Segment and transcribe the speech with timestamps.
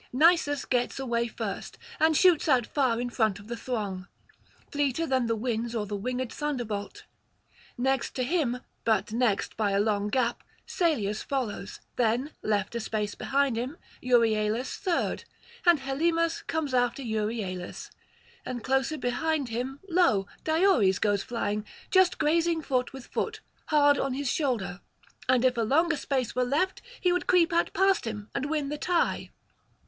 [0.11, 4.07] Nisus gets away first, and shoots out far in front of the throng,
[4.71, 7.03] fleeter than the winds or the winged thunderbolt.
[7.77, 13.13] Next to him, but next by a long gap, Salius follows; then, left a space
[13.13, 15.23] behind him, Euryalus third...
[15.67, 17.91] and Helymus comes after Euryalus;
[18.43, 20.25] and close behind him, lo!
[20.43, 24.81] Diores goes flying, just grazing foot with foot, hard on his shoulder;
[25.29, 28.69] and if a longer space were left, he would creep out past him and win
[28.69, 29.29] the tie.